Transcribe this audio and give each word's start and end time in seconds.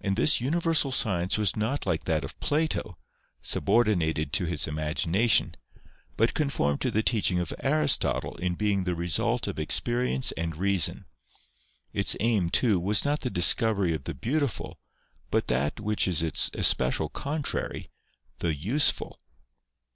And 0.00 0.16
this 0.16 0.40
universal 0.40 0.90
science 0.90 1.36
was 1.36 1.56
not 1.56 1.84
like 1.84 2.04
that 2.04 2.24
of 2.24 2.40
Plato, 2.40 2.96
subor 3.44 3.84
dinated 3.84 4.32
to 4.32 4.46
his 4.46 4.66
imagination, 4.66 5.56
but 6.16 6.32
conformed 6.32 6.80
to 6.80 6.90
the 6.90 7.02
teaching 7.02 7.38
of 7.38 7.52
Aristotle 7.58 8.34
in 8.36 8.54
being 8.54 8.84
the 8.84 8.94
result 8.94 9.46
of 9.46 9.58
experience 9.58 10.32
and 10.38 10.56
reason; 10.56 11.04
its 11.92 12.16
aim, 12.18 12.48
too, 12.48 12.80
was 12.80 13.04
not 13.04 13.20
the 13.20 13.28
discovery 13.28 13.92
of 13.94 14.04
the 14.04 14.14
beautiful, 14.14 14.80
but 15.30 15.48
that 15.48 15.78
which 15.80 16.08
is 16.08 16.22
its 16.22 16.50
especial 16.54 17.10
contrary, 17.10 17.90
the 18.38 18.54
useful. 18.56 19.20